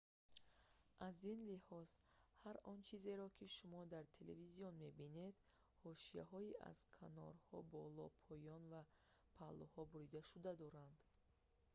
[1.07, 1.91] аз ин лиҳоз
[2.43, 5.35] ҳар он чизеро ки шумо дар телевизион мебинед
[5.83, 8.81] ҳошияҳои аз канорҳо боло поён ва
[9.37, 10.97] паҳлӯҳо буридашуда доранд